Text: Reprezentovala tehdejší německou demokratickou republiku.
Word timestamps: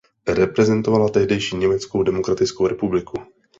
Reprezentovala 0.27 1.09
tehdejší 1.09 1.57
německou 1.57 2.03
demokratickou 2.03 2.67
republiku. 2.67 3.17